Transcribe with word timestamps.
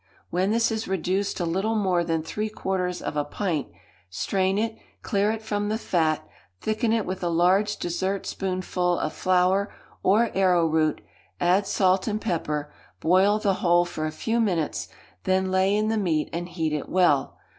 When 0.31 0.49
this 0.49 0.71
is 0.71 0.87
reduced 0.87 1.37
to 1.37 1.45
little 1.45 1.75
more 1.75 2.03
than 2.03 2.23
three 2.23 2.49
quarters 2.49 3.03
of 3.03 3.15
a 3.15 3.23
pint, 3.23 3.67
strain 4.09 4.57
it, 4.57 4.75
clear 5.03 5.29
it 5.29 5.43
from 5.43 5.69
the 5.69 5.77
fat, 5.77 6.27
thicken 6.59 6.91
it 6.91 7.05
with 7.05 7.21
a 7.21 7.29
large 7.29 7.77
dessertspoonful 7.77 8.97
of 8.97 9.13
flour 9.13 9.71
or 10.01 10.31
arrowroot, 10.33 11.01
add 11.39 11.67
salt 11.67 12.07
and 12.07 12.19
pepper, 12.19 12.73
boil 12.99 13.37
the 13.37 13.53
whole 13.61 13.85
for 13.85 14.07
a 14.07 14.11
few 14.11 14.39
minutes, 14.39 14.87
then 15.25 15.51
lay 15.51 15.75
in 15.75 15.89
the 15.89 15.97
meat 15.99 16.31
and 16.33 16.49
heat 16.49 16.73
it 16.73 16.89
well. 16.89 17.37